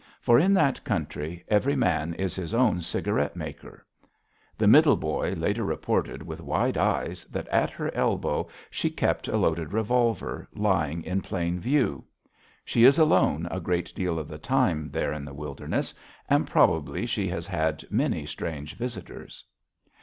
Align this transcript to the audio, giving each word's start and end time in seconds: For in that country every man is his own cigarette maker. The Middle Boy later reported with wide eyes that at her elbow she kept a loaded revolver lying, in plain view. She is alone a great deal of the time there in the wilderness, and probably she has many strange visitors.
For 0.19 0.39
in 0.39 0.55
that 0.55 0.83
country 0.83 1.43
every 1.47 1.75
man 1.75 2.15
is 2.15 2.33
his 2.33 2.55
own 2.55 2.79
cigarette 2.81 3.35
maker. 3.35 3.85
The 4.57 4.65
Middle 4.65 4.97
Boy 4.97 5.33
later 5.33 5.63
reported 5.63 6.23
with 6.23 6.41
wide 6.41 6.75
eyes 6.75 7.23
that 7.25 7.47
at 7.49 7.69
her 7.69 7.93
elbow 7.93 8.47
she 8.71 8.89
kept 8.89 9.27
a 9.27 9.37
loaded 9.37 9.73
revolver 9.73 10.47
lying, 10.55 11.03
in 11.03 11.21
plain 11.21 11.59
view. 11.59 12.03
She 12.65 12.83
is 12.83 12.97
alone 12.97 13.47
a 13.51 13.59
great 13.59 13.93
deal 13.93 14.17
of 14.17 14.27
the 14.27 14.39
time 14.39 14.89
there 14.89 15.13
in 15.13 15.23
the 15.23 15.35
wilderness, 15.35 15.93
and 16.27 16.47
probably 16.47 17.05
she 17.05 17.27
has 17.27 17.47
many 17.91 18.25
strange 18.25 18.73
visitors. 18.75 19.45